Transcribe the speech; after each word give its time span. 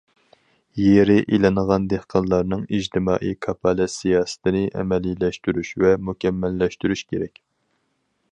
يېرى 0.83 1.17
ئېلىنغان 1.35 1.83
دېھقانلارنىڭ 1.91 2.63
ئىجتىمائىي 2.77 3.37
كاپالەت 3.47 3.93
سىياسىتىنى 3.97 4.63
ئەمەلىيلەشتۈرۈش 4.81 5.73
ۋە 5.85 5.95
مۇكەممەللەشتۈرۈش 6.09 7.05
كېرەك. 7.13 7.39